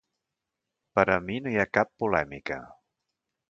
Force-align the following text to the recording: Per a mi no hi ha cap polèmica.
Per 0.97 1.03
a 1.17 1.19
mi 1.27 1.37
no 1.43 1.53
hi 1.57 1.61
ha 1.61 1.67
cap 1.79 1.95
polèmica. 2.05 2.61